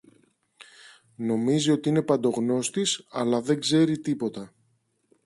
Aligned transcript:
Νομίζει 1.15 1.71
ότι 1.71 1.89
είναι 1.89 2.01
παντογνώστης, 2.01 3.05
αλλά 3.09 3.41
δεν 3.41 3.59
ξέρει 3.59 3.99
τίποτα! 3.99 4.53